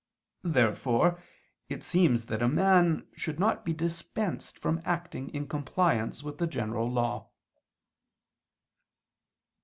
Therefore 0.45 1.21
it 1.69 1.83
seems 1.83 2.25
that 2.25 2.41
a 2.41 2.47
man 2.47 3.05
should 3.15 3.39
not 3.39 3.63
be 3.63 3.71
dispensed 3.71 4.57
from 4.57 4.81
acting 4.83 5.29
in 5.29 5.47
compliance 5.47 6.23
with 6.23 6.39
the 6.39 6.47
general 6.47 6.89
law. 6.91 7.29